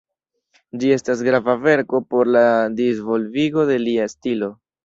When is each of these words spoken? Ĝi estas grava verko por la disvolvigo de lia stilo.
Ĝi 0.83 0.89
estas 0.95 1.21
grava 1.27 1.55
verko 1.67 2.01
por 2.15 2.31
la 2.39 2.43
disvolvigo 2.83 3.71
de 3.73 3.81
lia 3.87 4.13
stilo. 4.19 4.55